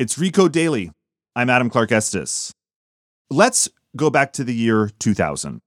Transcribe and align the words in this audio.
It's 0.00 0.16
Recode 0.18 0.52
Daily. 0.52 0.90
I'm 1.36 1.48
Adam 1.48 1.70
Clark 1.70 1.92
Estes. 1.92 2.52
Let's 3.30 3.68
go 3.96 4.10
back 4.10 4.32
to 4.34 4.44
the 4.44 4.52
year 4.52 4.90
2000. 4.98 5.60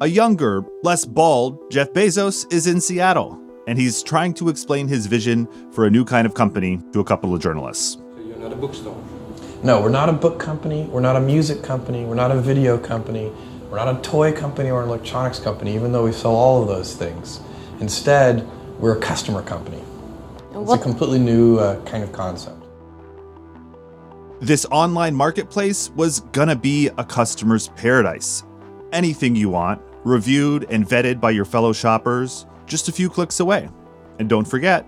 A 0.00 0.06
younger, 0.06 0.64
less 0.82 1.04
bald 1.04 1.70
Jeff 1.70 1.92
Bezos 1.92 2.52
is 2.52 2.66
in 2.66 2.80
Seattle, 2.80 3.40
and 3.66 3.78
he's 3.78 4.02
trying 4.02 4.34
to 4.34 4.48
explain 4.48 4.86
his 4.86 5.06
vision 5.06 5.48
for 5.72 5.86
a 5.86 5.90
new 5.90 6.04
kind 6.04 6.26
of 6.26 6.34
company 6.34 6.80
to 6.92 7.00
a 7.00 7.04
couple 7.04 7.34
of 7.34 7.40
journalists. 7.40 7.94
So 7.94 8.20
you're 8.20 8.36
not 8.36 8.52
a 8.52 8.56
bookstore? 8.56 9.02
No, 9.62 9.80
we're 9.80 9.88
not 9.88 10.08
a 10.08 10.12
book 10.12 10.38
company, 10.38 10.84
we're 10.84 11.00
not 11.00 11.16
a 11.16 11.20
music 11.20 11.62
company, 11.62 12.04
we're 12.04 12.14
not 12.14 12.30
a 12.30 12.40
video 12.40 12.78
company, 12.78 13.32
we're 13.70 13.76
not 13.76 13.94
a 13.94 14.00
toy 14.02 14.32
company 14.32 14.70
or 14.70 14.82
an 14.82 14.88
electronics 14.88 15.38
company, 15.38 15.74
even 15.74 15.92
though 15.92 16.04
we 16.04 16.12
sell 16.12 16.34
all 16.34 16.62
of 16.62 16.68
those 16.68 16.94
things. 16.94 17.40
Instead, 17.80 18.48
we're 18.78 18.96
a 18.96 19.00
customer 19.00 19.42
company. 19.42 19.82
It's 20.54 20.72
a 20.72 20.78
completely 20.78 21.18
new 21.18 21.58
uh, 21.58 21.84
kind 21.84 22.02
of 22.02 22.10
concept. 22.12 22.56
This 24.40 24.64
online 24.70 25.14
marketplace 25.14 25.90
was 25.90 26.20
gonna 26.32 26.56
be 26.56 26.88
a 26.96 27.04
customer's 27.04 27.68
paradise. 27.68 28.44
Anything 28.92 29.36
you 29.36 29.50
want, 29.50 29.82
reviewed 30.04 30.66
and 30.70 30.88
vetted 30.88 31.20
by 31.20 31.30
your 31.30 31.44
fellow 31.44 31.72
shoppers, 31.72 32.46
just 32.66 32.88
a 32.88 32.92
few 32.92 33.10
clicks 33.10 33.40
away. 33.40 33.68
And 34.18 34.28
don't 34.28 34.46
forget, 34.46 34.86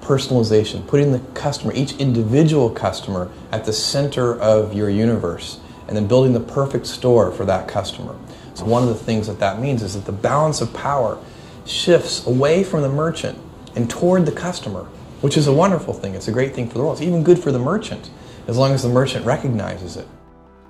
Personalization, 0.00 0.86
putting 0.86 1.10
the 1.12 1.18
customer, 1.34 1.72
each 1.74 1.96
individual 1.96 2.70
customer, 2.70 3.30
at 3.50 3.64
the 3.64 3.72
center 3.72 4.38
of 4.40 4.72
your 4.72 4.88
universe, 4.88 5.60
and 5.88 5.96
then 5.96 6.06
building 6.06 6.32
the 6.32 6.40
perfect 6.40 6.86
store 6.86 7.32
for 7.32 7.44
that 7.46 7.66
customer. 7.66 8.14
So, 8.54 8.64
one 8.64 8.82
of 8.82 8.88
the 8.88 8.94
things 8.94 9.26
that 9.26 9.38
that 9.40 9.60
means 9.60 9.82
is 9.82 9.94
that 9.94 10.04
the 10.04 10.12
balance 10.12 10.60
of 10.60 10.72
power 10.72 11.18
shifts 11.64 12.26
away 12.26 12.62
from 12.62 12.82
the 12.82 12.88
merchant 12.88 13.38
and 13.74 13.88
toward 13.88 14.26
the 14.26 14.32
customer, 14.32 14.84
which 15.20 15.36
is 15.36 15.46
a 15.46 15.52
wonderful 15.52 15.94
thing. 15.94 16.14
It's 16.14 16.28
a 16.28 16.32
great 16.32 16.54
thing 16.54 16.68
for 16.68 16.74
the 16.74 16.80
world. 16.80 16.94
It's 16.94 17.02
even 17.02 17.22
good 17.22 17.38
for 17.38 17.52
the 17.52 17.58
merchant, 17.58 18.10
as 18.46 18.56
long 18.56 18.72
as 18.72 18.82
the 18.82 18.88
merchant 18.88 19.24
recognizes 19.24 19.96
it. 19.96 20.06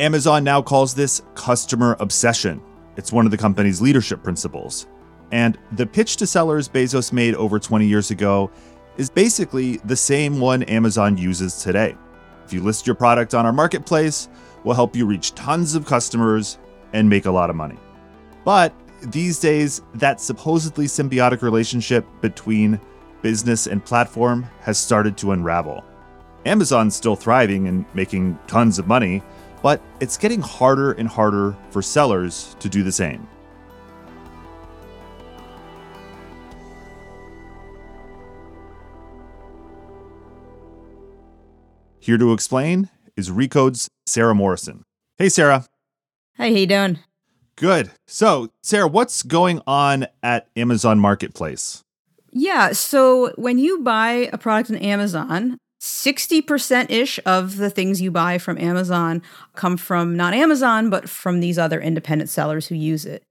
Amazon 0.00 0.44
now 0.44 0.62
calls 0.62 0.94
this 0.94 1.22
customer 1.34 1.96
obsession. 1.98 2.62
It's 2.96 3.12
one 3.12 3.24
of 3.24 3.30
the 3.30 3.38
company's 3.38 3.80
leadership 3.80 4.22
principles. 4.22 4.86
And 5.32 5.58
the 5.72 5.86
pitch 5.86 6.16
to 6.16 6.26
sellers 6.26 6.68
Bezos 6.68 7.12
made 7.12 7.34
over 7.34 7.58
20 7.58 7.86
years 7.86 8.10
ago 8.10 8.50
is 8.96 9.10
basically 9.10 9.78
the 9.78 9.96
same 9.96 10.40
one 10.40 10.62
Amazon 10.64 11.16
uses 11.16 11.62
today. 11.62 11.96
If 12.44 12.52
you 12.52 12.62
list 12.62 12.86
your 12.86 12.96
product 12.96 13.34
on 13.34 13.44
our 13.44 13.52
marketplace, 13.52 14.28
we'll 14.68 14.74
help 14.74 14.94
you 14.94 15.06
reach 15.06 15.34
tons 15.34 15.74
of 15.74 15.86
customers 15.86 16.58
and 16.92 17.08
make 17.08 17.24
a 17.24 17.30
lot 17.30 17.48
of 17.48 17.56
money. 17.56 17.78
But 18.44 18.74
these 19.00 19.38
days, 19.40 19.80
that 19.94 20.20
supposedly 20.20 20.84
symbiotic 20.84 21.40
relationship 21.40 22.06
between 22.20 22.78
business 23.22 23.66
and 23.66 23.82
platform 23.82 24.42
has 24.60 24.76
started 24.76 25.16
to 25.16 25.32
unravel. 25.32 25.82
Amazon's 26.44 26.94
still 26.94 27.16
thriving 27.16 27.66
and 27.66 27.86
making 27.94 28.38
tons 28.46 28.78
of 28.78 28.86
money, 28.86 29.22
but 29.62 29.80
it's 30.00 30.18
getting 30.18 30.42
harder 30.42 30.92
and 30.92 31.08
harder 31.08 31.56
for 31.70 31.80
sellers 31.80 32.54
to 32.60 32.68
do 32.68 32.82
the 32.82 32.92
same. 32.92 33.26
Here 42.00 42.18
to 42.18 42.34
explain 42.34 42.90
is 43.18 43.32
Recode's 43.32 43.88
Sara 44.06 44.32
Morrison. 44.32 44.84
Hey, 45.18 45.28
Sara. 45.28 45.66
Hey, 46.36 46.52
how 46.52 46.58
you 46.60 46.66
doing? 46.66 47.00
Good. 47.56 47.90
So, 48.06 48.50
Sara, 48.62 48.86
what's 48.86 49.24
going 49.24 49.60
on 49.66 50.06
at 50.22 50.48
Amazon 50.56 51.00
Marketplace? 51.00 51.82
Yeah, 52.30 52.70
so 52.70 53.32
when 53.34 53.58
you 53.58 53.80
buy 53.80 54.30
a 54.32 54.38
product 54.38 54.70
on 54.70 54.76
Amazon, 54.76 55.58
60% 55.80 56.90
ish 56.90 57.18
of 57.26 57.56
the 57.56 57.70
things 57.70 58.00
you 58.00 58.12
buy 58.12 58.38
from 58.38 58.56
Amazon 58.56 59.20
come 59.56 59.76
from 59.76 60.16
not 60.16 60.32
Amazon, 60.32 60.88
but 60.88 61.08
from 61.08 61.40
these 61.40 61.58
other 61.58 61.80
independent 61.80 62.30
sellers 62.30 62.68
who 62.68 62.76
use 62.76 63.04
it. 63.04 63.24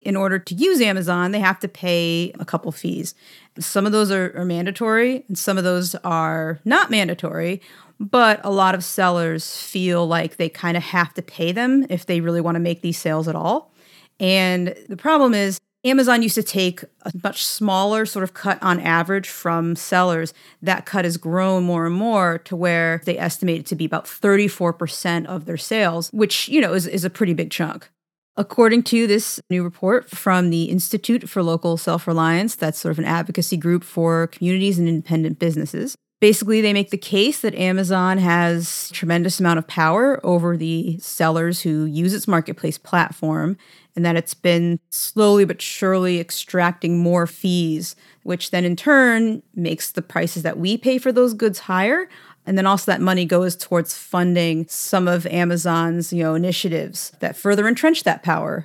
In 0.00 0.16
order 0.16 0.38
to 0.38 0.54
use 0.54 0.80
Amazon, 0.80 1.32
they 1.32 1.40
have 1.40 1.58
to 1.60 1.68
pay 1.68 2.32
a 2.38 2.44
couple 2.44 2.72
fees. 2.72 3.14
Some 3.58 3.84
of 3.84 3.92
those 3.92 4.10
are, 4.10 4.32
are 4.36 4.44
mandatory, 4.44 5.24
and 5.28 5.36
some 5.36 5.58
of 5.58 5.64
those 5.64 5.94
are 5.96 6.60
not 6.64 6.90
mandatory. 6.90 7.60
But 8.00 8.40
a 8.44 8.50
lot 8.50 8.74
of 8.74 8.84
sellers 8.84 9.56
feel 9.58 10.06
like 10.06 10.36
they 10.36 10.48
kind 10.48 10.76
of 10.76 10.82
have 10.82 11.14
to 11.14 11.22
pay 11.22 11.52
them 11.52 11.86
if 11.88 12.06
they 12.06 12.20
really 12.20 12.40
want 12.40 12.56
to 12.56 12.60
make 12.60 12.82
these 12.82 12.98
sales 12.98 13.28
at 13.28 13.36
all. 13.36 13.72
And 14.20 14.74
the 14.88 14.96
problem 14.96 15.34
is, 15.34 15.58
Amazon 15.84 16.22
used 16.22 16.34
to 16.36 16.42
take 16.42 16.82
a 17.02 17.12
much 17.22 17.44
smaller 17.44 18.06
sort 18.06 18.22
of 18.22 18.32
cut 18.32 18.58
on 18.62 18.80
average 18.80 19.28
from 19.28 19.76
sellers. 19.76 20.32
That 20.62 20.86
cut 20.86 21.04
has 21.04 21.18
grown 21.18 21.64
more 21.64 21.84
and 21.84 21.94
more 21.94 22.38
to 22.38 22.56
where 22.56 23.02
they 23.04 23.18
estimate 23.18 23.60
it 23.60 23.66
to 23.66 23.76
be 23.76 23.84
about 23.84 24.06
34% 24.06 25.26
of 25.26 25.44
their 25.44 25.58
sales, 25.58 26.08
which, 26.12 26.48
you 26.48 26.60
know, 26.60 26.72
is, 26.72 26.86
is 26.86 27.04
a 27.04 27.10
pretty 27.10 27.34
big 27.34 27.50
chunk. 27.50 27.90
According 28.36 28.82
to 28.84 29.06
this 29.06 29.40
new 29.50 29.62
report 29.62 30.10
from 30.10 30.50
the 30.50 30.64
Institute 30.64 31.28
for 31.28 31.42
Local 31.42 31.76
Self 31.76 32.08
Reliance, 32.08 32.56
that's 32.56 32.78
sort 32.78 32.92
of 32.92 32.98
an 32.98 33.04
advocacy 33.04 33.56
group 33.56 33.84
for 33.84 34.26
communities 34.28 34.78
and 34.78 34.88
independent 34.88 35.38
businesses. 35.38 35.96
Basically, 36.24 36.62
they 36.62 36.72
make 36.72 36.88
the 36.88 36.96
case 36.96 37.42
that 37.42 37.54
Amazon 37.54 38.16
has 38.16 38.88
tremendous 38.92 39.40
amount 39.40 39.58
of 39.58 39.66
power 39.66 40.24
over 40.24 40.56
the 40.56 40.96
sellers 40.96 41.60
who 41.60 41.84
use 41.84 42.14
its 42.14 42.26
marketplace 42.26 42.78
platform 42.78 43.58
and 43.94 44.06
that 44.06 44.16
it's 44.16 44.32
been 44.32 44.80
slowly 44.88 45.44
but 45.44 45.60
surely 45.60 46.18
extracting 46.18 46.98
more 46.98 47.26
fees, 47.26 47.94
which 48.22 48.52
then 48.52 48.64
in 48.64 48.74
turn 48.74 49.42
makes 49.54 49.92
the 49.92 50.00
prices 50.00 50.42
that 50.44 50.56
we 50.56 50.78
pay 50.78 50.96
for 50.96 51.12
those 51.12 51.34
goods 51.34 51.58
higher. 51.58 52.08
And 52.46 52.56
then 52.56 52.64
also 52.64 52.90
that 52.90 53.02
money 53.02 53.26
goes 53.26 53.54
towards 53.54 53.94
funding 53.94 54.66
some 54.66 55.06
of 55.06 55.26
Amazon's, 55.26 56.10
you 56.10 56.22
know, 56.22 56.34
initiatives 56.34 57.12
that 57.20 57.36
further 57.36 57.68
entrench 57.68 58.02
that 58.04 58.22
power. 58.22 58.64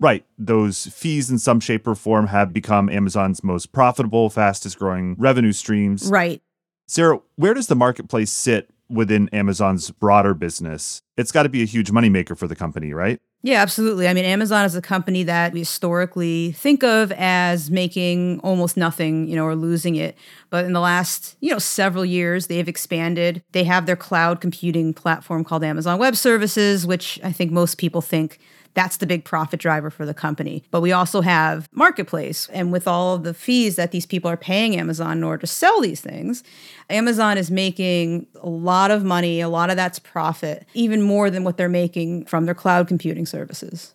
Right. 0.00 0.24
Those 0.36 0.86
fees 0.88 1.30
in 1.30 1.38
some 1.38 1.60
shape 1.60 1.86
or 1.86 1.94
form 1.94 2.26
have 2.26 2.52
become 2.52 2.88
Amazon's 2.88 3.44
most 3.44 3.70
profitable, 3.70 4.28
fastest 4.28 4.76
growing 4.80 5.14
revenue 5.20 5.52
streams. 5.52 6.10
Right. 6.10 6.42
Sara, 6.88 7.20
where 7.36 7.52
does 7.52 7.66
the 7.66 7.74
marketplace 7.74 8.30
sit 8.30 8.70
within 8.88 9.28
Amazon's 9.28 9.90
broader 9.90 10.32
business? 10.32 11.02
It's 11.18 11.30
got 11.30 11.42
to 11.42 11.50
be 11.50 11.62
a 11.62 11.66
huge 11.66 11.90
moneymaker 11.90 12.36
for 12.36 12.48
the 12.48 12.56
company, 12.56 12.94
right? 12.94 13.20
Yeah, 13.42 13.60
absolutely. 13.60 14.08
I 14.08 14.14
mean, 14.14 14.24
Amazon 14.24 14.64
is 14.64 14.74
a 14.74 14.80
company 14.80 15.22
that 15.24 15.52
we 15.52 15.60
historically 15.60 16.52
think 16.52 16.82
of 16.82 17.12
as 17.12 17.70
making 17.70 18.40
almost 18.40 18.76
nothing, 18.76 19.28
you 19.28 19.36
know, 19.36 19.44
or 19.44 19.54
losing 19.54 19.96
it. 19.96 20.16
But 20.48 20.64
in 20.64 20.72
the 20.72 20.80
last, 20.80 21.36
you 21.40 21.52
know, 21.52 21.58
several 21.58 22.06
years, 22.06 22.46
they've 22.46 22.66
expanded. 22.66 23.44
They 23.52 23.64
have 23.64 23.84
their 23.84 23.94
cloud 23.94 24.40
computing 24.40 24.94
platform 24.94 25.44
called 25.44 25.62
Amazon 25.62 25.98
Web 25.98 26.16
Services, 26.16 26.86
which 26.86 27.20
I 27.22 27.30
think 27.30 27.52
most 27.52 27.76
people 27.76 28.00
think 28.00 28.38
that's 28.78 28.98
the 28.98 29.06
big 29.06 29.24
profit 29.24 29.58
driver 29.58 29.90
for 29.90 30.06
the 30.06 30.14
company. 30.14 30.62
But 30.70 30.82
we 30.82 30.92
also 30.92 31.20
have 31.20 31.68
Marketplace. 31.72 32.48
And 32.52 32.70
with 32.70 32.86
all 32.86 33.16
of 33.16 33.24
the 33.24 33.34
fees 33.34 33.74
that 33.74 33.90
these 33.90 34.06
people 34.06 34.30
are 34.30 34.36
paying 34.36 34.76
Amazon 34.76 35.18
in 35.18 35.24
order 35.24 35.40
to 35.40 35.46
sell 35.48 35.80
these 35.80 36.00
things, 36.00 36.44
Amazon 36.88 37.38
is 37.38 37.50
making 37.50 38.28
a 38.40 38.48
lot 38.48 38.92
of 38.92 39.02
money. 39.02 39.40
A 39.40 39.48
lot 39.48 39.70
of 39.70 39.74
that's 39.74 39.98
profit, 39.98 40.64
even 40.74 41.02
more 41.02 41.28
than 41.28 41.42
what 41.42 41.56
they're 41.56 41.68
making 41.68 42.26
from 42.26 42.44
their 42.44 42.54
cloud 42.54 42.86
computing 42.86 43.26
services. 43.26 43.94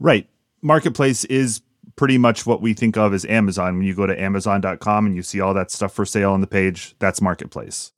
Right. 0.00 0.26
Marketplace 0.62 1.26
is 1.26 1.60
pretty 1.96 2.16
much 2.16 2.46
what 2.46 2.62
we 2.62 2.72
think 2.72 2.96
of 2.96 3.12
as 3.12 3.26
Amazon. 3.26 3.76
When 3.76 3.86
you 3.86 3.94
go 3.94 4.06
to 4.06 4.18
amazon.com 4.18 5.04
and 5.04 5.14
you 5.14 5.22
see 5.22 5.42
all 5.42 5.52
that 5.52 5.70
stuff 5.70 5.92
for 5.92 6.06
sale 6.06 6.32
on 6.32 6.40
the 6.40 6.46
page, 6.46 6.94
that's 7.00 7.20
Marketplace. 7.20 7.92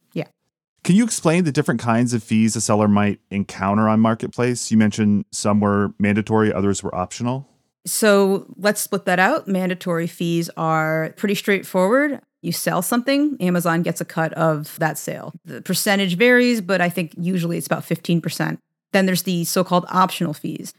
Can 0.84 0.96
you 0.96 1.04
explain 1.04 1.44
the 1.44 1.52
different 1.52 1.80
kinds 1.80 2.14
of 2.14 2.22
fees 2.22 2.56
a 2.56 2.60
seller 2.60 2.88
might 2.88 3.20
encounter 3.30 3.88
on 3.88 4.00
Marketplace? 4.00 4.70
You 4.70 4.78
mentioned 4.78 5.24
some 5.32 5.60
were 5.60 5.92
mandatory, 5.98 6.52
others 6.52 6.82
were 6.82 6.94
optional. 6.94 7.48
So 7.86 8.46
let's 8.56 8.80
split 8.80 9.04
that 9.06 9.18
out. 9.18 9.48
Mandatory 9.48 10.06
fees 10.06 10.50
are 10.56 11.12
pretty 11.16 11.34
straightforward. 11.34 12.20
You 12.42 12.52
sell 12.52 12.82
something, 12.82 13.36
Amazon 13.40 13.82
gets 13.82 14.00
a 14.00 14.04
cut 14.04 14.32
of 14.34 14.78
that 14.78 14.96
sale. 14.96 15.32
The 15.44 15.60
percentage 15.60 16.16
varies, 16.16 16.60
but 16.60 16.80
I 16.80 16.88
think 16.88 17.12
usually 17.18 17.58
it's 17.58 17.66
about 17.66 17.82
15%. 17.82 18.58
Then 18.92 19.06
there's 19.06 19.22
the 19.22 19.44
so 19.44 19.64
called 19.64 19.86
optional 19.88 20.34
fees. 20.34 20.72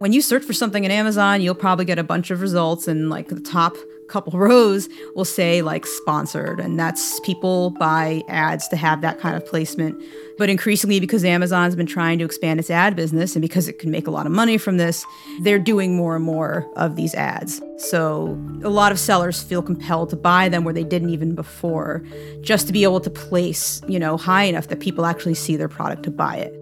When 0.00 0.14
you 0.14 0.22
search 0.22 0.44
for 0.44 0.54
something 0.54 0.84
in 0.84 0.90
Amazon, 0.90 1.42
you'll 1.42 1.54
probably 1.54 1.84
get 1.84 1.98
a 1.98 2.02
bunch 2.02 2.30
of 2.30 2.40
results, 2.40 2.88
and 2.88 3.10
like 3.10 3.28
the 3.28 3.38
top 3.38 3.76
couple 4.08 4.32
rows 4.38 4.88
will 5.14 5.26
say 5.26 5.60
like 5.60 5.84
sponsored, 5.84 6.58
and 6.58 6.80
that's 6.80 7.20
people 7.20 7.72
buy 7.72 8.22
ads 8.26 8.66
to 8.68 8.76
have 8.76 9.02
that 9.02 9.20
kind 9.20 9.36
of 9.36 9.44
placement. 9.44 10.02
But 10.38 10.48
increasingly, 10.48 11.00
because 11.00 11.22
Amazon's 11.22 11.76
been 11.76 11.84
trying 11.84 12.18
to 12.20 12.24
expand 12.24 12.58
its 12.58 12.70
ad 12.70 12.96
business 12.96 13.36
and 13.36 13.42
because 13.42 13.68
it 13.68 13.78
can 13.78 13.90
make 13.90 14.06
a 14.06 14.10
lot 14.10 14.24
of 14.24 14.32
money 14.32 14.56
from 14.56 14.78
this, 14.78 15.04
they're 15.42 15.58
doing 15.58 15.94
more 15.94 16.16
and 16.16 16.24
more 16.24 16.66
of 16.76 16.96
these 16.96 17.14
ads. 17.14 17.60
So 17.76 18.42
a 18.64 18.70
lot 18.70 18.92
of 18.92 18.98
sellers 18.98 19.42
feel 19.42 19.60
compelled 19.60 20.08
to 20.10 20.16
buy 20.16 20.48
them 20.48 20.64
where 20.64 20.72
they 20.72 20.82
didn't 20.82 21.10
even 21.10 21.34
before, 21.34 22.02
just 22.40 22.66
to 22.68 22.72
be 22.72 22.84
able 22.84 23.00
to 23.00 23.10
place, 23.10 23.82
you 23.86 23.98
know, 23.98 24.16
high 24.16 24.44
enough 24.44 24.68
that 24.68 24.80
people 24.80 25.04
actually 25.04 25.34
see 25.34 25.56
their 25.56 25.68
product 25.68 26.04
to 26.04 26.10
buy 26.10 26.36
it. 26.36 26.59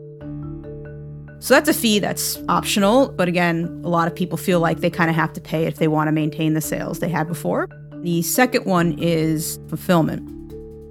So 1.40 1.55
that's 1.55 1.69
a 1.69 1.75
fee 1.75 2.00
that's 2.00 2.37
optional, 2.49 3.11
but 3.11 3.29
again, 3.29 3.81
a 3.85 3.88
lot 3.88 4.08
of 4.08 4.14
people 4.14 4.37
feel 4.37 4.58
like 4.58 4.81
they 4.81 4.90
kind 4.90 5.08
of 5.08 5.14
have 5.14 5.32
to 5.35 5.40
pay 5.40 5.67
if 5.67 5.76
they 5.76 5.87
want 5.87 6.08
to 6.08 6.12
maintain 6.12 6.55
the 6.55 6.61
sales 6.61 6.99
they 6.99 7.08
had 7.08 7.29
before. 7.29 7.69
The 8.02 8.23
second 8.23 8.64
one 8.64 8.99
is 8.99 9.58
fulfillment. 9.69 10.29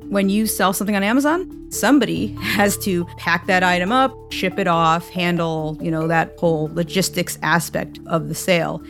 When 0.10 0.30
you 0.30 0.48
sell 0.48 0.72
something 0.72 0.96
on 0.96 1.04
Amazon, 1.04 1.70
somebody 1.70 2.28
has 2.42 2.78
to 2.80 3.04
pack 3.18 3.46
that 3.48 3.62
item 3.62 3.92
up, 3.92 4.14
ship 4.32 4.58
it 4.58 4.68
off, 4.68 5.10
handle, 5.10 5.78
you 5.82 5.92
know, 5.92 6.08
that 6.08 6.34
whole 6.40 6.70
logistics 6.74 7.38
aspect 7.42 8.00
of 8.08 8.30
the 8.30 8.36
sale. 8.36 8.82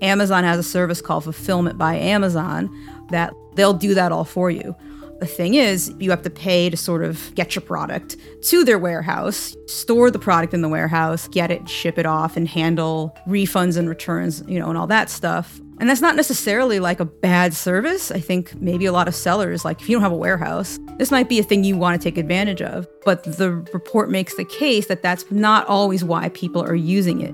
Amazon 0.00 0.44
has 0.44 0.58
a 0.58 0.62
service 0.62 1.02
called 1.02 1.24
Fulfillment 1.24 1.76
by 1.76 1.94
Amazon 1.94 2.70
that 3.10 3.34
they'll 3.54 3.74
do 3.74 3.94
that 3.94 4.12
all 4.12 4.24
for 4.24 4.50
you. 4.50 4.74
The 5.22 5.28
thing 5.28 5.54
is, 5.54 5.94
you 6.00 6.10
have 6.10 6.22
to 6.22 6.30
pay 6.30 6.68
to 6.68 6.76
sort 6.76 7.04
of 7.04 7.32
get 7.36 7.54
your 7.54 7.62
product 7.62 8.16
to 8.40 8.64
their 8.64 8.76
warehouse, 8.76 9.56
store 9.68 10.10
the 10.10 10.18
product 10.18 10.52
in 10.52 10.62
the 10.62 10.68
warehouse, 10.68 11.28
get 11.28 11.48
it, 11.52 11.68
ship 11.68 11.96
it 11.96 12.06
off, 12.06 12.36
and 12.36 12.48
handle 12.48 13.16
refunds 13.28 13.76
and 13.76 13.88
returns, 13.88 14.42
you 14.48 14.58
know, 14.58 14.68
and 14.68 14.76
all 14.76 14.88
that 14.88 15.08
stuff. 15.08 15.60
And 15.78 15.88
that's 15.88 16.00
not 16.00 16.16
necessarily 16.16 16.80
like 16.80 16.98
a 16.98 17.04
bad 17.04 17.54
service. 17.54 18.10
I 18.10 18.18
think 18.18 18.60
maybe 18.60 18.84
a 18.84 18.90
lot 18.90 19.06
of 19.06 19.14
sellers, 19.14 19.64
like 19.64 19.80
if 19.80 19.88
you 19.88 19.94
don't 19.94 20.02
have 20.02 20.10
a 20.10 20.16
warehouse, 20.16 20.80
this 20.98 21.12
might 21.12 21.28
be 21.28 21.38
a 21.38 21.44
thing 21.44 21.62
you 21.62 21.76
want 21.76 22.02
to 22.02 22.04
take 22.04 22.18
advantage 22.18 22.60
of. 22.60 22.88
But 23.04 23.22
the 23.22 23.52
report 23.72 24.10
makes 24.10 24.34
the 24.34 24.44
case 24.44 24.88
that 24.88 25.02
that's 25.02 25.30
not 25.30 25.68
always 25.68 26.02
why 26.02 26.30
people 26.30 26.64
are 26.64 26.74
using 26.74 27.20
it. 27.20 27.32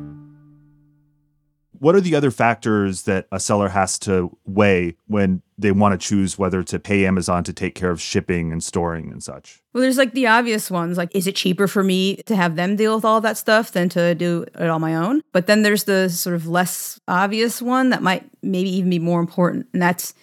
What 1.81 1.95
are 1.95 2.01
the 2.01 2.15
other 2.15 2.31
factors 2.31 3.03
that 3.03 3.27
a 3.31 3.41
seller 3.41 3.69
has 3.69 3.99
to 4.01 4.37
weigh 4.47 4.97
when 5.07 5.43
they 5.57 5.73
want 5.73 5.99
to 6.01 6.09
choose 6.09 6.39
whether 6.39 6.63
to 6.63 6.79
pay 6.79 7.07
Amazon 7.07 7.45
to 7.45 7.53
take 7.53 7.75
care 7.75 7.91
of 7.91 8.01
shipping 8.01 8.53
and 8.53 8.63
storing 8.63 9.11
and 9.11 9.23
such? 9.23 9.63
Well, 9.73 9.83
there's 9.83 9.99
like 9.99 10.13
the 10.13 10.27
obvious 10.27 10.71
ones, 10.71 10.97
like 10.97 11.15
is 11.15 11.27
it 11.27 11.37
cheaper 11.37 11.69
for 11.69 11.83
me 11.83 12.17
to 12.27 12.37
have 12.37 12.57
them 12.57 12.77
deal 12.77 12.95
with 12.95 13.05
all 13.05 13.21
that 13.21 13.37
stuff 13.37 13.73
than 13.73 13.89
to 13.91 14.15
do 14.15 14.45
it 14.55 14.69
on 14.69 14.81
my 14.81 14.95
own? 14.95 15.23
But 15.33 15.47
then 15.47 15.63
there's 15.63 15.85
the 15.85 16.09
sort 16.09 16.37
of 16.37 16.47
less 16.47 16.99
obvious 17.07 17.63
one 17.63 17.91
that 17.91 18.03
might 18.03 18.29
maybe 18.43 18.71
even 18.71 18.91
be 18.91 18.99
more 18.99 19.21
important, 19.21 19.67
and 19.73 19.83
that's 19.83 20.15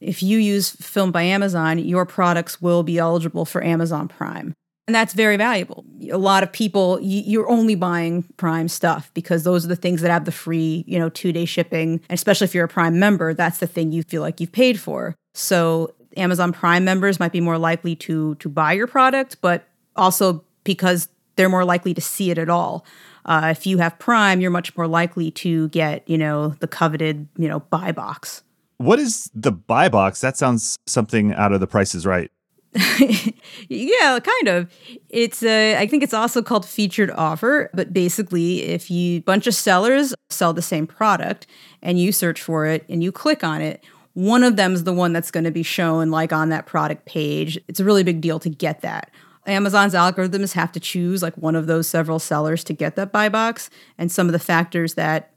if 0.00 0.22
you 0.22 0.38
use 0.38 0.70
Fulfillment 0.70 1.14
by 1.14 1.22
Amazon, 1.22 1.78
your 1.78 2.04
products 2.04 2.60
will 2.60 2.82
be 2.82 2.98
eligible 2.98 3.44
for 3.44 3.64
Amazon 3.64 4.08
Prime. 4.08 4.54
And 4.86 4.94
that's 4.94 5.14
very 5.14 5.36
valuable. 5.36 5.84
A 6.10 6.18
lot 6.18 6.44
of 6.44 6.52
people, 6.52 7.00
you're 7.02 7.48
only 7.48 7.74
buying 7.74 8.22
Prime 8.36 8.68
stuff 8.68 9.10
because 9.14 9.42
those 9.42 9.64
are 9.64 9.68
the 9.68 9.76
things 9.76 10.00
that 10.02 10.12
have 10.12 10.26
the 10.26 10.32
free, 10.32 10.84
you 10.86 10.98
know, 10.98 11.08
two 11.08 11.32
day 11.32 11.44
shipping. 11.44 12.00
And 12.08 12.16
especially 12.16 12.44
if 12.44 12.54
you're 12.54 12.66
a 12.66 12.68
Prime 12.68 12.98
member, 12.98 13.34
that's 13.34 13.58
the 13.58 13.66
thing 13.66 13.90
you 13.90 14.04
feel 14.04 14.22
like 14.22 14.40
you've 14.40 14.52
paid 14.52 14.78
for. 14.78 15.16
So 15.34 15.92
Amazon 16.16 16.52
Prime 16.52 16.84
members 16.84 17.18
might 17.18 17.32
be 17.32 17.40
more 17.40 17.58
likely 17.58 17.96
to 17.96 18.36
to 18.36 18.48
buy 18.48 18.72
your 18.72 18.86
product, 18.86 19.38
but 19.40 19.68
also 19.96 20.44
because 20.64 21.08
they're 21.36 21.48
more 21.48 21.64
likely 21.64 21.92
to 21.94 22.00
see 22.00 22.30
it 22.30 22.38
at 22.38 22.48
all. 22.48 22.84
Uh, 23.24 23.48
if 23.50 23.66
you 23.66 23.78
have 23.78 23.98
Prime, 23.98 24.40
you're 24.40 24.50
much 24.50 24.76
more 24.76 24.86
likely 24.86 25.30
to 25.32 25.68
get, 25.68 26.08
you 26.08 26.16
know, 26.16 26.50
the 26.60 26.68
coveted, 26.68 27.28
you 27.36 27.48
know, 27.48 27.60
buy 27.60 27.92
box. 27.92 28.42
What 28.78 28.98
is 28.98 29.30
the 29.34 29.52
buy 29.52 29.88
box? 29.88 30.20
That 30.20 30.36
sounds 30.36 30.76
something 30.86 31.32
out 31.32 31.52
of 31.52 31.60
the 31.60 31.66
Price 31.66 31.94
Is 31.94 32.06
Right. 32.06 32.30
yeah, 33.68 34.18
kind 34.20 34.48
of. 34.48 34.70
It's 35.08 35.42
a, 35.42 35.76
I 35.76 35.86
think 35.86 36.02
it's 36.02 36.14
also 36.14 36.42
called 36.42 36.66
featured 36.66 37.10
offer, 37.10 37.70
but 37.72 37.92
basically 37.92 38.62
if 38.62 38.90
you 38.90 39.22
bunch 39.22 39.46
of 39.46 39.54
sellers 39.54 40.14
sell 40.30 40.52
the 40.52 40.62
same 40.62 40.86
product 40.86 41.46
and 41.82 41.98
you 41.98 42.12
search 42.12 42.42
for 42.42 42.66
it 42.66 42.84
and 42.88 43.02
you 43.02 43.12
click 43.12 43.42
on 43.42 43.62
it, 43.62 43.82
one 44.14 44.42
of 44.42 44.56
them 44.56 44.72
is 44.72 44.84
the 44.84 44.92
one 44.92 45.12
that's 45.12 45.30
going 45.30 45.44
to 45.44 45.50
be 45.50 45.62
shown 45.62 46.10
like 46.10 46.32
on 46.32 46.48
that 46.48 46.66
product 46.66 47.04
page. 47.04 47.58
It's 47.68 47.80
a 47.80 47.84
really 47.84 48.02
big 48.02 48.20
deal 48.20 48.38
to 48.40 48.48
get 48.48 48.80
that. 48.80 49.10
Amazon's 49.46 49.94
algorithms 49.94 50.54
have 50.54 50.72
to 50.72 50.80
choose 50.80 51.22
like 51.22 51.34
one 51.36 51.54
of 51.54 51.66
those 51.66 51.86
several 51.86 52.18
sellers 52.18 52.64
to 52.64 52.72
get 52.72 52.96
that 52.96 53.12
buy 53.12 53.28
box. 53.28 53.70
And 53.98 54.10
some 54.10 54.26
of 54.26 54.32
the 54.32 54.38
factors 54.38 54.94
that 54.94 55.32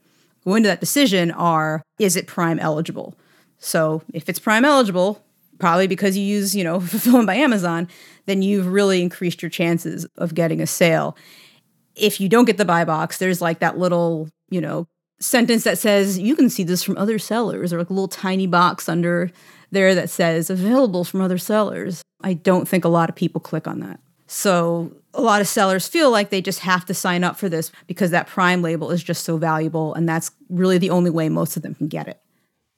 go 0.46 0.56
into 0.56 0.68
that 0.68 0.80
decision 0.80 1.32
are 1.32 1.84
is 2.00 2.16
it 2.16 2.26
prime 2.26 2.60
eligible? 2.60 3.16
So 3.60 4.02
if 4.14 4.30
it's 4.30 4.40
prime 4.40 4.66
eligible, 4.66 5.24
probably 5.60 5.88
because 5.88 6.18
you 6.18 6.24
use, 6.24 6.56
you 6.56 6.64
know, 6.64 6.80
fulfillment 6.80 7.28
by 7.28 7.36
Amazon, 7.36 7.88
then 8.26 8.42
you've 8.42 8.68
really 8.68 9.02
increased 9.02 9.42
your 9.42 9.50
chances 9.50 10.06
of 10.18 10.34
getting 10.34 10.62
a 10.62 10.68
sale. 10.68 11.16
If 11.96 12.20
you 12.20 12.30
don't 12.30 12.46
get 12.46 12.58
the 12.58 12.66
buy 12.66 12.86
box, 12.86 13.18
there's 13.18 13.42
like 13.42 13.60
that 13.60 13.78
little, 13.78 14.30
you 14.50 14.62
know, 14.62 14.88
sentence 15.20 15.64
that 15.66 15.78
says 15.78 16.18
you 16.18 16.36
can 16.36 16.50
see 16.50 16.64
this 16.64 16.84
from 16.84 16.98
other 16.98 17.20
sellers, 17.20 17.74
or 17.74 17.78
like 17.78 17.90
a 17.90 17.94
little 17.94 18.08
tiny 18.08 18.48
box 18.48 18.88
under 18.88 19.30
there 19.72 19.94
that 19.94 20.10
says 20.10 20.50
available 20.50 21.04
from 21.04 21.22
other 21.22 21.38
sellers. 21.38 22.02
I 22.22 22.34
don't 22.34 22.68
think 22.68 22.86
a 22.86 22.90
lot 22.90 23.10
of 23.10 23.16
people 23.16 23.42
click 23.42 23.68
on 23.68 23.80
that. 23.82 24.00
So 24.28 24.92
a 25.14 25.22
lot 25.22 25.42
of 25.42 25.48
sellers 25.48 25.88
feel 25.88 26.12
like 26.12 26.30
they 26.30 26.42
just 26.42 26.60
have 26.60 26.86
to 26.86 26.94
sign 26.94 27.24
up 27.24 27.38
for 27.38 27.50
this 27.50 27.72
because 27.88 28.12
that 28.12 28.28
prime 28.28 28.62
label 28.62 28.92
is 28.92 29.04
just 29.04 29.24
so 29.24 29.38
valuable 29.38 29.94
and 29.96 30.08
that's 30.08 30.32
really 30.50 30.78
the 30.78 30.92
only 30.92 31.10
way 31.10 31.30
most 31.30 31.58
of 31.58 31.64
them 31.64 31.76
can 31.76 31.88
get 31.88 32.08
it. 32.08 32.22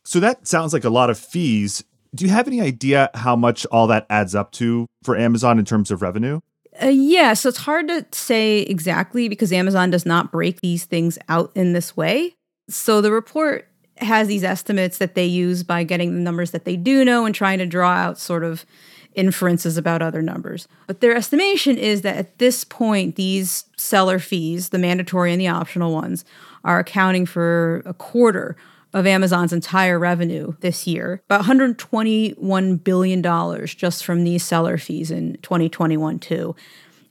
So 0.03 0.19
that 0.21 0.47
sounds 0.47 0.73
like 0.73 0.83
a 0.83 0.89
lot 0.89 1.09
of 1.09 1.19
fees 1.19 1.83
do 2.13 2.25
you 2.25 2.31
have 2.31 2.47
any 2.47 2.61
idea 2.61 3.09
how 3.13 3.35
much 3.35 3.65
all 3.67 3.87
that 3.87 4.05
adds 4.09 4.35
up 4.35 4.51
to 4.53 4.87
for 5.03 5.17
Amazon 5.17 5.59
in 5.59 5.65
terms 5.65 5.91
of 5.91 6.01
revenue? 6.01 6.41
Uh, 6.81 6.87
yeah, 6.87 7.33
so 7.33 7.49
it's 7.49 7.59
hard 7.59 7.87
to 7.87 8.05
say 8.11 8.59
exactly 8.59 9.27
because 9.27 9.51
Amazon 9.51 9.89
does 9.89 10.05
not 10.05 10.31
break 10.31 10.61
these 10.61 10.85
things 10.85 11.17
out 11.27 11.51
in 11.55 11.73
this 11.73 11.95
way. 11.97 12.35
So 12.69 13.01
the 13.01 13.11
report 13.11 13.67
has 13.97 14.27
these 14.27 14.43
estimates 14.43 14.97
that 14.97 15.15
they 15.15 15.25
use 15.25 15.63
by 15.63 15.83
getting 15.83 16.13
the 16.13 16.21
numbers 16.21 16.51
that 16.51 16.65
they 16.65 16.75
do 16.75 17.05
know 17.05 17.25
and 17.25 17.35
trying 17.35 17.59
to 17.59 17.65
draw 17.65 17.91
out 17.91 18.17
sort 18.17 18.43
of 18.43 18.65
inferences 19.13 19.77
about 19.77 20.01
other 20.01 20.21
numbers. 20.21 20.67
But 20.87 21.01
their 21.01 21.15
estimation 21.15 21.77
is 21.77 22.01
that 22.01 22.15
at 22.15 22.37
this 22.39 22.63
point, 22.63 23.15
these 23.15 23.65
seller 23.77 24.19
fees, 24.19 24.69
the 24.69 24.79
mandatory 24.79 25.31
and 25.31 25.41
the 25.41 25.49
optional 25.49 25.93
ones, 25.93 26.23
are 26.63 26.79
accounting 26.79 27.25
for 27.25 27.81
a 27.85 27.93
quarter 27.93 28.55
of 28.93 29.07
Amazon's 29.07 29.53
entire 29.53 29.97
revenue 29.97 30.53
this 30.59 30.85
year, 30.85 31.21
about 31.29 31.45
$121 31.45 32.83
billion 32.83 33.65
just 33.65 34.03
from 34.03 34.23
these 34.23 34.43
seller 34.43 34.77
fees 34.77 35.11
in 35.11 35.37
2021, 35.41 36.19
too. 36.19 36.55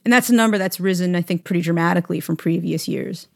And 0.03 0.13
that's 0.13 0.29
a 0.29 0.35
number 0.35 0.57
that's 0.57 0.79
risen, 0.79 1.15
I 1.15 1.21
think, 1.21 1.43
pretty 1.43 1.61
dramatically 1.61 2.19
from 2.19 2.35
previous 2.35 2.87
years. 2.87 3.27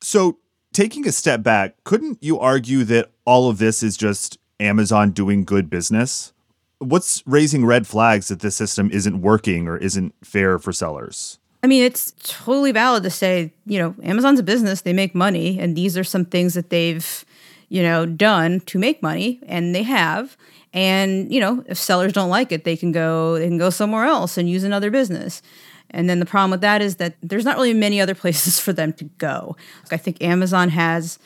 So, 0.00 0.38
taking 0.72 1.06
a 1.06 1.12
step 1.12 1.42
back, 1.42 1.76
couldn't 1.84 2.18
you 2.22 2.38
argue 2.38 2.84
that 2.84 3.10
all 3.24 3.48
of 3.48 3.58
this 3.58 3.82
is 3.82 3.96
just 3.96 4.38
Amazon 4.60 5.10
doing 5.10 5.44
good 5.44 5.70
business? 5.70 6.32
What's 6.78 7.22
raising 7.26 7.66
red 7.66 7.86
flags 7.86 8.28
that 8.28 8.40
this 8.40 8.56
system 8.56 8.90
isn't 8.92 9.20
working 9.20 9.66
or 9.66 9.76
isn't 9.76 10.14
fair 10.22 10.58
for 10.58 10.72
sellers? 10.72 11.38
I 11.62 11.66
mean, 11.66 11.82
it's 11.82 12.14
totally 12.22 12.70
valid 12.70 13.02
to 13.02 13.10
say, 13.10 13.52
you 13.66 13.80
know, 13.80 13.94
Amazon's 14.02 14.38
a 14.38 14.44
business, 14.44 14.82
they 14.82 14.92
make 14.92 15.14
money, 15.14 15.58
and 15.58 15.76
these 15.76 15.98
are 15.98 16.04
some 16.04 16.24
things 16.24 16.54
that 16.54 16.70
they've 16.70 17.24
you 17.68 17.82
know, 17.82 18.06
done 18.06 18.60
to 18.60 18.78
make 18.78 19.02
money, 19.02 19.40
and 19.46 19.74
they 19.74 19.82
have. 19.82 20.36
And 20.72 21.32
you 21.32 21.40
know, 21.40 21.64
if 21.66 21.78
sellers 21.78 22.12
don't 22.12 22.30
like 22.30 22.52
it, 22.52 22.64
they 22.64 22.76
can 22.76 22.92
go 22.92 23.38
they 23.38 23.48
can 23.48 23.58
go 23.58 23.70
somewhere 23.70 24.04
else 24.04 24.36
and 24.36 24.48
use 24.48 24.64
another 24.64 24.90
business. 24.90 25.42
And 25.90 26.08
then 26.08 26.20
the 26.20 26.26
problem 26.26 26.50
with 26.50 26.60
that 26.60 26.82
is 26.82 26.96
that 26.96 27.16
there's 27.22 27.44
not 27.44 27.56
really 27.56 27.74
many 27.74 28.00
other 28.00 28.14
places 28.22 28.60
for 28.60 28.72
them 28.72 28.92
to 28.94 29.04
go. 29.04 29.56
I 29.90 29.96
think 29.96 30.22
Amazon 30.22 30.70
has 30.70 31.18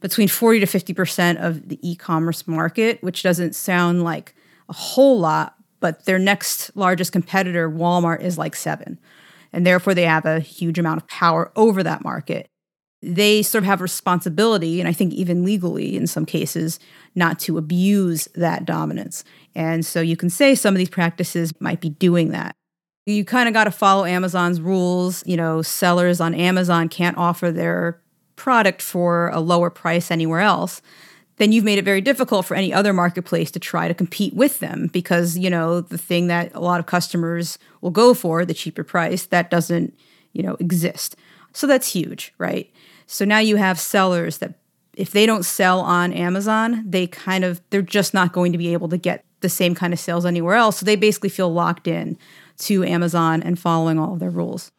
between 0.00 0.28
40 0.28 0.60
to 0.60 0.66
50% 0.66 1.36
of 1.36 1.68
the 1.68 1.78
e-commerce 1.86 2.48
market, 2.48 3.02
which 3.02 3.22
doesn't 3.22 3.54
sound 3.54 4.02
like 4.02 4.34
a 4.70 4.72
whole 4.72 5.20
lot, 5.20 5.56
but 5.78 6.06
their 6.06 6.18
next 6.18 6.74
largest 6.74 7.12
competitor, 7.12 7.70
Walmart, 7.70 8.22
is 8.22 8.38
like 8.38 8.56
7. 8.56 8.98
And 9.52 9.66
therefore 9.66 9.92
they 9.92 10.04
have 10.04 10.24
a 10.24 10.40
huge 10.40 10.78
amount 10.78 11.02
of 11.02 11.08
power 11.08 11.52
over 11.54 11.82
that 11.82 12.02
market 12.02 12.49
they 13.02 13.42
sort 13.42 13.64
of 13.64 13.66
have 13.66 13.80
responsibility, 13.80 14.80
and 14.80 14.88
I 14.88 14.92
think 14.92 15.14
even 15.14 15.44
legally 15.44 15.96
in 15.96 16.06
some 16.06 16.26
cases, 16.26 16.78
not 17.14 17.38
to 17.40 17.56
abuse 17.56 18.28
that 18.34 18.64
dominance. 18.64 19.24
And 19.54 19.84
so 19.84 20.00
you 20.00 20.16
can 20.16 20.30
say 20.30 20.54
some 20.54 20.74
of 20.74 20.78
these 20.78 20.90
practices 20.90 21.58
might 21.60 21.80
be 21.80 21.88
doing 21.88 22.30
that. 22.30 22.54
You 23.06 23.24
kind 23.24 23.48
of 23.48 23.54
got 23.54 23.64
to 23.64 23.70
follow 23.70 24.04
Amazon's 24.04 24.60
rules. 24.60 25.26
You 25.26 25.36
know, 25.36 25.62
sellers 25.62 26.20
on 26.20 26.34
Amazon 26.34 26.88
can't 26.88 27.16
offer 27.16 27.50
their 27.50 28.00
product 28.36 28.82
for 28.82 29.28
a 29.30 29.40
lower 29.40 29.70
price 29.70 30.10
anywhere 30.10 30.40
else. 30.40 30.82
Then 31.36 31.52
you've 31.52 31.64
made 31.64 31.78
it 31.78 31.86
very 31.86 32.02
difficult 32.02 32.44
for 32.44 32.54
any 32.54 32.72
other 32.72 32.92
marketplace 32.92 33.50
to 33.52 33.58
try 33.58 33.88
to 33.88 33.94
compete 33.94 34.34
with 34.34 34.60
them 34.60 34.90
because, 34.92 35.38
you 35.38 35.48
know, 35.48 35.80
the 35.80 35.96
thing 35.96 36.26
that 36.26 36.54
a 36.54 36.60
lot 36.60 36.80
of 36.80 36.86
customers 36.86 37.58
will 37.80 37.90
go 37.90 38.12
for, 38.12 38.44
the 38.44 38.52
cheaper 38.52 38.84
price, 38.84 39.24
that 39.26 39.50
doesn't, 39.50 39.98
you 40.34 40.42
know, 40.42 40.58
exist. 40.60 41.16
So 41.52 41.66
that's 41.66 41.92
huge, 41.92 42.32
right? 42.38 42.70
So 43.06 43.24
now 43.24 43.38
you 43.38 43.56
have 43.56 43.80
sellers 43.80 44.38
that 44.38 44.54
if 44.96 45.12
they 45.12 45.26
don't 45.26 45.44
sell 45.44 45.80
on 45.80 46.12
Amazon, 46.12 46.84
they 46.86 47.06
kind 47.06 47.44
of 47.44 47.60
they're 47.70 47.82
just 47.82 48.14
not 48.14 48.32
going 48.32 48.52
to 48.52 48.58
be 48.58 48.72
able 48.72 48.88
to 48.88 48.96
get 48.96 49.24
the 49.40 49.48
same 49.48 49.74
kind 49.74 49.92
of 49.92 49.98
sales 49.98 50.26
anywhere 50.26 50.54
else. 50.54 50.78
So 50.78 50.86
they 50.86 50.96
basically 50.96 51.30
feel 51.30 51.52
locked 51.52 51.88
in 51.88 52.18
to 52.58 52.84
Amazon 52.84 53.42
and 53.42 53.58
following 53.58 53.98
all 53.98 54.12
of 54.14 54.18
their 54.18 54.30
rules. 54.30 54.70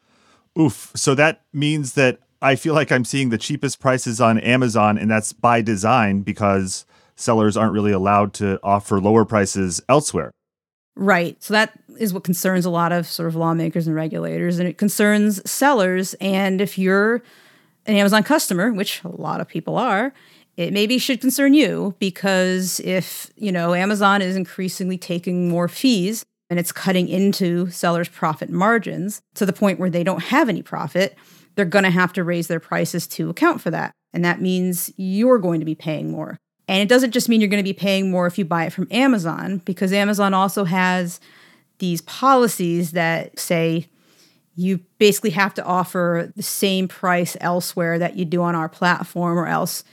Oof. 0.59 0.91
So 0.95 1.15
that 1.15 1.41
means 1.53 1.93
that 1.93 2.19
I 2.41 2.55
feel 2.55 2.73
like 2.73 2.91
I'm 2.91 3.05
seeing 3.05 3.29
the 3.29 3.37
cheapest 3.37 3.79
prices 3.79 4.19
on 4.19 4.39
Amazon 4.39 4.97
and 4.97 5.09
that's 5.09 5.33
by 5.33 5.61
design 5.61 6.21
because 6.21 6.85
sellers 7.15 7.55
aren't 7.55 7.73
really 7.73 7.91
allowed 7.91 8.33
to 8.35 8.59
offer 8.63 8.99
lower 8.99 9.25
prices 9.25 9.81
elsewhere. 9.87 10.31
Right. 10.95 11.41
So 11.41 11.53
that 11.53 11.71
is 11.97 12.13
what 12.13 12.23
concerns 12.23 12.65
a 12.65 12.69
lot 12.69 12.91
of 12.91 13.07
sort 13.07 13.27
of 13.27 13.35
lawmakers 13.35 13.87
and 13.87 13.95
regulators, 13.95 14.59
and 14.59 14.67
it 14.67 14.77
concerns 14.77 15.49
sellers. 15.49 16.13
And 16.15 16.59
if 16.59 16.77
you're 16.77 17.23
an 17.85 17.95
Amazon 17.95 18.23
customer, 18.23 18.71
which 18.71 19.03
a 19.03 19.09
lot 19.09 19.41
of 19.41 19.47
people 19.47 19.77
are, 19.77 20.13
it 20.57 20.73
maybe 20.73 20.97
should 20.97 21.21
concern 21.21 21.53
you 21.53 21.95
because 21.99 22.79
if, 22.81 23.31
you 23.35 23.51
know, 23.51 23.73
Amazon 23.73 24.21
is 24.21 24.35
increasingly 24.35 24.97
taking 24.97 25.49
more 25.49 25.67
fees 25.67 26.25
and 26.49 26.59
it's 26.59 26.73
cutting 26.73 27.07
into 27.07 27.69
sellers' 27.69 28.09
profit 28.09 28.49
margins 28.49 29.21
to 29.35 29.45
the 29.45 29.53
point 29.53 29.79
where 29.79 29.89
they 29.89 30.03
don't 30.03 30.23
have 30.23 30.49
any 30.49 30.61
profit, 30.61 31.15
they're 31.55 31.65
going 31.65 31.85
to 31.85 31.89
have 31.89 32.11
to 32.13 32.23
raise 32.23 32.47
their 32.47 32.59
prices 32.59 33.07
to 33.07 33.29
account 33.29 33.61
for 33.61 33.71
that. 33.71 33.93
And 34.13 34.25
that 34.25 34.41
means 34.41 34.91
you're 34.97 35.39
going 35.39 35.61
to 35.61 35.65
be 35.65 35.75
paying 35.75 36.11
more. 36.11 36.37
And 36.71 36.79
it 36.79 36.87
doesn't 36.87 37.11
just 37.11 37.27
mean 37.27 37.41
you're 37.41 37.49
going 37.49 37.61
to 37.61 37.67
be 37.67 37.73
paying 37.73 38.09
more 38.09 38.27
if 38.27 38.37
you 38.37 38.45
buy 38.45 38.63
it 38.63 38.71
from 38.71 38.87
Amazon, 38.91 39.57
because 39.65 39.91
Amazon 39.91 40.33
also 40.33 40.63
has 40.63 41.19
these 41.79 41.99
policies 42.03 42.91
that 42.93 43.37
say 43.37 43.87
you 44.55 44.79
basically 44.97 45.31
have 45.31 45.53
to 45.55 45.65
offer 45.65 46.31
the 46.33 46.43
same 46.43 46.87
price 46.87 47.35
elsewhere 47.41 47.99
that 47.99 48.15
you 48.15 48.23
do 48.23 48.41
on 48.41 48.55
our 48.55 48.69
platform, 48.69 49.37
or 49.37 49.47
else, 49.47 49.83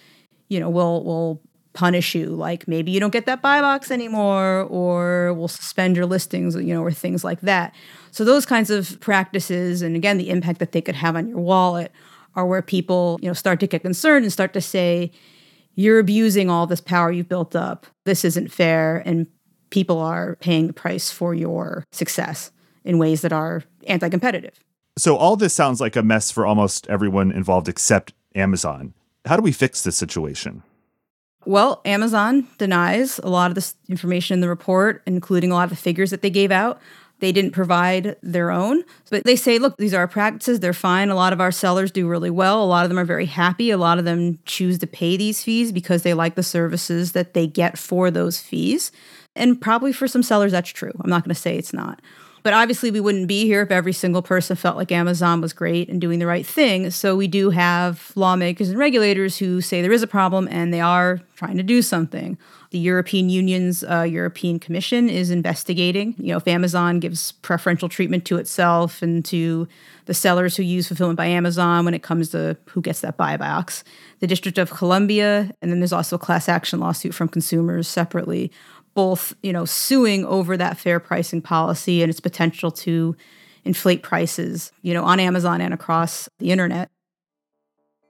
you 0.47 0.61
know, 0.61 0.71
we'll 0.71 1.03
we'll 1.03 1.41
punish 1.73 2.15
you. 2.15 2.27
Like 2.27 2.69
maybe 2.69 2.93
you 2.93 3.01
don't 3.01 3.13
get 3.13 3.27
that 3.27 3.43
buy 3.43 3.61
box 3.61 3.91
anymore, 3.91 4.63
or 4.71 5.35
we'll 5.35 5.49
suspend 5.49 5.97
your 5.97 6.07
listings, 6.07 6.55
you 6.55 6.75
know, 6.75 6.85
or 6.85 6.93
things 6.93 7.25
like 7.25 7.41
that. 7.41 7.75
So 8.13 8.25
those 8.25 8.47
kinds 8.47 8.71
of 8.71 9.01
practices, 9.01 9.83
and 9.83 9.97
again, 9.97 10.17
the 10.17 10.31
impact 10.31 10.61
that 10.61 10.71
they 10.71 10.81
could 10.81 10.95
have 10.95 11.17
on 11.17 11.27
your 11.27 11.41
wallet, 11.41 11.91
are 12.37 12.47
where 12.47 12.63
people, 12.63 13.19
you 13.21 13.27
know, 13.27 13.35
start 13.35 13.59
to 13.59 13.67
get 13.67 13.83
concerned 13.83 14.25
and 14.25 14.33
start 14.33 14.53
to 14.53 14.61
say, 14.61 15.11
you're 15.79 16.01
abusing 16.01 16.51
all 16.51 16.67
this 16.67 16.81
power 16.81 17.13
you've 17.13 17.29
built 17.29 17.55
up. 17.55 17.87
This 18.05 18.25
isn't 18.25 18.51
fair. 18.51 19.01
And 19.07 19.29
people 19.71 20.01
are 20.01 20.35
paying 20.41 20.67
the 20.67 20.73
price 20.73 21.09
for 21.09 21.35
your 21.35 21.85
success 21.93 22.51
in 22.85 22.99
ways 22.99 23.23
that 23.23 23.33
are 23.33 23.63
anti 23.87 24.09
competitive. 24.09 24.59
So, 24.99 25.17
all 25.17 25.37
this 25.37 25.55
sounds 25.55 25.81
like 25.81 25.95
a 25.95 26.03
mess 26.03 26.33
for 26.33 26.45
almost 26.45 26.89
everyone 26.89 27.31
involved 27.31 27.69
except 27.69 28.13
Amazon. 28.35 28.93
How 29.25 29.37
do 29.37 29.43
we 29.43 29.53
fix 29.53 29.85
this 29.85 29.97
situation? 29.97 30.65
Well, 31.47 31.81
Amazon 31.85 32.49
denies 32.59 33.21
a 33.21 33.29
lot 33.29 33.53
of 33.53 33.55
this 33.55 33.77
information 33.89 34.35
in 34.35 34.41
the 34.41 34.49
report, 34.49 35.03
including 35.07 35.53
a 35.53 35.55
lot 35.55 35.65
of 35.65 35.71
the 35.71 35.77
figures 35.77 36.11
that 36.11 36.23
they 36.23 36.31
gave 36.31 36.51
out. 36.51 36.81
They 37.21 37.33
didn't 37.33 37.51
provide 37.51 38.17
their 38.23 38.51
own, 38.51 38.85
but 39.11 39.25
they 39.25 39.35
say, 39.35 39.59
look, 39.59 39.77
these 39.77 39.93
are 39.93 39.99
our 39.99 40.09
practices. 40.09 40.61
They're 40.61 40.73
fine. 40.73 41.11
A 41.11 41.17
lot 41.17 41.33
of 41.33 41.41
our 41.41 41.51
sellers 41.51 41.91
do 41.91 42.07
really 42.07 42.31
well. 42.31 42.63
A 42.63 42.67
lot 42.67 42.85
of 42.85 42.91
them 42.91 42.99
are 42.99 43.05
very 43.05 43.27
happy. 43.27 43.71
A 43.71 43.77
lot 43.77 43.99
of 43.99 44.05
them 44.05 44.39
choose 44.45 44.79
to 44.79 44.87
pay 44.87 45.17
these 45.17 45.43
fees 45.43 45.73
because 45.73 46.03
they 46.05 46.15
like 46.15 46.37
the 46.37 46.43
services 46.43 47.13
that 47.13 47.35
they 47.35 47.47
get 47.47 47.77
for 47.77 48.11
those 48.11 48.41
fees. 48.41 48.93
And 49.35 49.61
probably 49.61 49.93
for 49.93 50.07
some 50.07 50.23
sellers, 50.23 50.53
that's 50.53 50.71
true. 50.71 50.93
I'm 51.01 51.11
not 51.11 51.25
going 51.25 51.35
to 51.35 51.41
say 51.41 51.57
it's 51.57 51.73
not. 51.73 52.01
But 52.49 52.55
obviously, 52.55 52.91
we 52.91 53.01
wouldn't 53.01 53.29
be 53.29 53.45
here 53.45 53.61
if 53.61 53.71
every 53.71 53.93
single 53.93 54.23
person 54.23 54.57
felt 54.57 54.79
like 54.79 54.91
Amazon 54.91 55.43
was 55.43 55.53
great 55.53 55.91
and 55.91 56.01
doing 56.01 56.19
the 56.19 56.27
right 56.27 56.47
thing. 56.47 56.91
So 56.91 57.15
we 57.15 57.29
do 57.29 57.51
have 57.51 58.11
lawmakers 58.15 58.71
and 58.71 58.79
regulators 58.79 59.37
who 59.37 59.61
say 59.61 59.83
there 59.83 59.93
is 59.93 60.03
a 60.03 60.07
problem 60.07 60.49
and 60.51 60.73
they 60.73 60.81
are 60.81 61.21
trying 61.37 61.59
to 61.59 61.63
do 61.63 61.83
something. 61.83 62.39
The 62.71 62.79
European 62.79 63.29
Union's 63.29 63.85
uh, 63.85 64.01
European 64.01 64.59
Commission 64.59 65.11
is 65.11 65.31
investigating. 65.31 66.15
You 66.17 66.29
know, 66.29 66.39
if 66.39 66.49
Amazon 66.49 67.01
gives 67.01 67.33
preferential 67.33 67.91
treatment 67.91 68.25
to 68.25 68.39
itself 68.39 69.03
and 69.03 69.23
to 69.27 69.69
the 70.07 70.15
sellers 70.15 70.57
who 70.57 70.63
use 70.63 70.89
fulfillment 70.89 71.19
by 71.19 71.27
Amazon 71.27 71.85
when 71.85 71.93
it 71.93 72.03
comes 72.03 72.31
to 72.31 72.57
who 72.71 72.81
gets 72.81 73.03
that 73.03 73.19
buy 73.19 73.37
box. 73.37 73.85
The 74.21 74.27
District 74.27 74.57
of 74.57 74.71
Columbia, 74.71 75.51
and 75.61 75.71
then 75.71 75.81
there's 75.81 75.93
also 75.93 76.17
a 76.17 76.19
class 76.19 76.49
action 76.49 76.81
lawsuit 76.81 77.15
from 77.15 77.29
consumers 77.29 77.87
separately, 77.87 78.51
both 78.99 79.33
you 79.45 79.53
know 79.53 79.65
suing 79.65 80.25
over 80.25 80.57
that 80.57 80.77
fair 80.77 80.99
pricing 80.99 81.41
policy 81.41 82.03
and 82.03 82.11
its 82.11 82.19
potential 82.19 82.73
to 82.73 83.15
inflate 83.65 84.03
prices, 84.03 84.73
you 84.83 84.93
know, 84.93 85.05
on 85.05 85.21
Amazon 85.21 85.61
and 85.61 85.73
across 85.73 86.29
the 86.41 86.51
internet. 86.51 86.91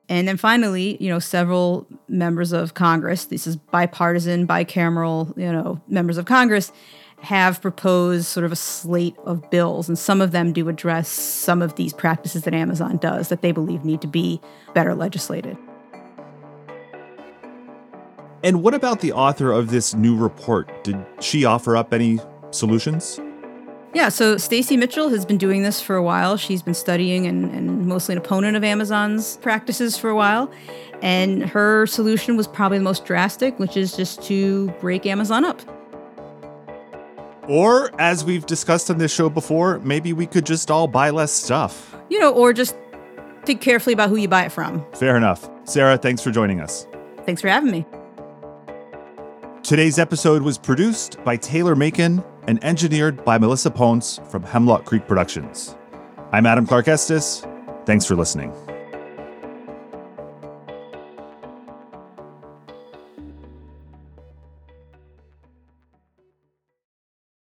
And 0.08 0.26
then 0.26 0.38
finally, 0.38 0.96
you 0.98 1.10
know, 1.10 1.18
several 1.18 1.86
members 2.08 2.52
of 2.52 2.72
Congress, 2.72 3.26
this 3.26 3.46
is 3.46 3.56
bipartisan, 3.56 4.46
bicameral, 4.46 5.36
you 5.36 5.52
know, 5.52 5.78
members 5.88 6.16
of 6.16 6.24
Congress 6.24 6.72
have 7.20 7.60
proposed 7.60 8.24
sort 8.24 8.46
of 8.46 8.52
a 8.52 8.56
slate 8.56 9.16
of 9.26 9.50
bills. 9.50 9.88
And 9.88 9.98
some 9.98 10.22
of 10.22 10.30
them 10.30 10.54
do 10.54 10.70
address 10.70 11.10
some 11.10 11.60
of 11.60 11.74
these 11.74 11.92
practices 11.92 12.44
that 12.44 12.54
Amazon 12.54 12.96
does 12.96 13.28
that 13.28 13.42
they 13.42 13.52
believe 13.52 13.84
need 13.84 14.00
to 14.00 14.06
be 14.06 14.40
better 14.72 14.94
legislated. 14.94 15.58
And 18.42 18.62
what 18.62 18.74
about 18.74 19.00
the 19.00 19.12
author 19.12 19.52
of 19.52 19.70
this 19.70 19.94
new 19.94 20.16
report? 20.16 20.84
Did 20.84 21.04
she 21.20 21.44
offer 21.44 21.76
up 21.76 21.92
any 21.92 22.20
solutions? 22.50 23.20
Yeah, 23.94 24.10
so 24.10 24.36
Stacy 24.36 24.76
Mitchell 24.76 25.08
has 25.08 25.24
been 25.24 25.38
doing 25.38 25.62
this 25.62 25.80
for 25.80 25.96
a 25.96 26.02
while. 26.02 26.36
She's 26.36 26.62
been 26.62 26.74
studying 26.74 27.26
and, 27.26 27.50
and, 27.52 27.86
mostly 27.86 28.12
an 28.12 28.18
opponent 28.18 28.56
of 28.56 28.62
Amazon's 28.62 29.38
practices 29.38 29.96
for 29.96 30.10
a 30.10 30.14
while. 30.14 30.50
And 31.00 31.42
her 31.48 31.86
solution 31.86 32.36
was 32.36 32.46
probably 32.46 32.78
the 32.78 32.84
most 32.84 33.06
drastic, 33.06 33.58
which 33.58 33.76
is 33.76 33.96
just 33.96 34.22
to 34.24 34.68
break 34.80 35.06
Amazon 35.06 35.44
up. 35.44 35.62
Or, 37.48 37.90
as 37.98 38.24
we've 38.24 38.44
discussed 38.44 38.90
on 38.90 38.98
this 38.98 39.12
show 39.12 39.30
before, 39.30 39.78
maybe 39.78 40.12
we 40.12 40.26
could 40.26 40.44
just 40.44 40.70
all 40.70 40.86
buy 40.86 41.08
less 41.08 41.32
stuff. 41.32 41.96
You 42.10 42.20
know, 42.20 42.30
or 42.32 42.52
just 42.52 42.76
think 43.46 43.62
carefully 43.62 43.94
about 43.94 44.10
who 44.10 44.16
you 44.16 44.28
buy 44.28 44.44
it 44.44 44.52
from. 44.52 44.84
Fair 44.92 45.16
enough. 45.16 45.48
Sara, 45.64 45.96
thanks 45.96 46.20
for 46.22 46.30
joining 46.30 46.60
us. 46.60 46.86
Thanks 47.24 47.40
for 47.40 47.48
having 47.48 47.70
me. 47.70 47.86
Today's 49.62 49.98
episode 49.98 50.42
was 50.42 50.56
produced 50.56 51.22
by 51.24 51.36
Taylor 51.36 51.74
Macon 51.76 52.24
and 52.46 52.62
engineered 52.64 53.24
by 53.24 53.38
Melissa 53.38 53.70
Ponce 53.70 54.18
from 54.30 54.42
Hemlock 54.42 54.84
Creek 54.84 55.06
Productions. 55.06 55.76
I'm 56.32 56.46
Adam 56.46 56.66
Clark 56.66 56.88
Estes. 56.88 57.44
Thanks 57.84 58.06
for 58.06 58.14
listening. 58.16 58.52